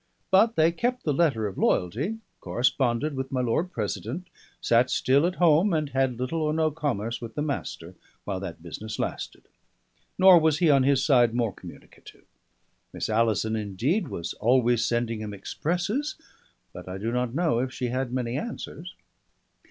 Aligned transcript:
But 0.31 0.55
they 0.55 0.71
kept 0.71 1.03
the 1.03 1.13
letter 1.13 1.45
of 1.45 1.59
loyalty, 1.59 2.17
corresponded 2.39 3.15
with 3.15 3.31
my 3.31 3.41
Lord 3.41 3.71
President, 3.71 4.29
sat 4.59 4.89
still 4.89 5.27
at 5.27 5.35
home, 5.35 5.73
and 5.75 5.89
had 5.91 6.17
little 6.19 6.41
or 6.41 6.55
no 6.55 6.71
commerce 6.71 7.21
with 7.21 7.35
the 7.35 7.43
Master 7.43 7.93
while 8.25 8.39
that 8.39 8.63
business 8.63 8.97
lasted. 8.97 9.43
Nor 10.17 10.39
was 10.39 10.57
he, 10.57 10.71
on 10.71 10.81
his 10.81 11.05
side, 11.05 11.35
more 11.35 11.53
communicative. 11.53 12.25
Miss 12.91 13.09
Alison, 13.09 13.55
indeed, 13.55 14.07
was 14.07 14.33
always 14.33 14.83
sending 14.83 15.21
him 15.21 15.35
expresses, 15.35 16.15
but 16.73 16.89
I 16.89 16.97
do 16.97 17.11
not 17.11 17.35
know 17.35 17.59
if 17.59 17.71
she 17.71 17.89
had 17.89 18.11
many 18.11 18.37
answers. 18.39 18.95